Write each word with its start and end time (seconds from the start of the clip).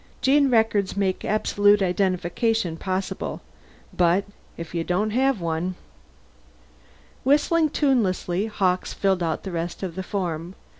Gene 0.19 0.49
records 0.49 0.97
make 0.97 1.23
absolute 1.23 1.79
identification 1.79 2.75
possible. 2.75 3.39
But 3.95 4.23
if 4.57 4.73
you 4.73 4.83
don't 4.83 5.11
have 5.11 5.39
one" 5.39 5.75
Whistling 7.23 7.69
tunelessly, 7.69 8.47
Hawkes 8.47 8.93
filled 8.93 9.21
out 9.21 9.43
the 9.43 9.51
rest 9.51 9.83
of 9.83 9.93
the 9.93 10.01
form. 10.01 10.55